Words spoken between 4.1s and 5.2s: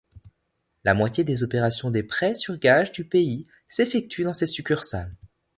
dans ses succursales.